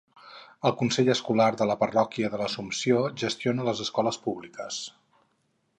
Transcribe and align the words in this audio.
El 0.67 0.71
Consell 0.77 1.11
Escolar 1.13 1.49
de 1.59 1.67
la 1.73 1.75
parròquia 1.83 2.31
de 2.35 2.41
l'Assumpció 2.43 3.05
gestiona 3.25 3.69
les 3.69 3.87
escoles 3.87 4.21
públiques. 4.27 4.81